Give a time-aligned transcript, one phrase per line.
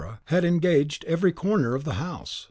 [0.03, 2.39] ah!) had engaged every corner of the house.